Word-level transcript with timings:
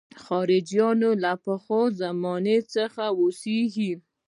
خلجیان 0.23 1.01
له 1.23 1.33
پخوا 1.43 1.81
زمانې 2.01 2.57
څخه 2.73 3.03
اوسېږي. 3.19 3.91